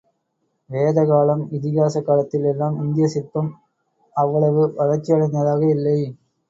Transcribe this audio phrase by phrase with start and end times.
[0.69, 3.51] வேதகாலம், இதிகாச காலத்தில் எல்லாம் இந்தியச் சிற்பம்
[4.15, 5.99] அவ்வளவு வளர்ச்சியடைந்ததாக இல்லை.